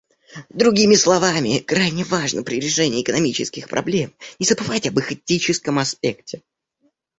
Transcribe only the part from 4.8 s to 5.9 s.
об их этическом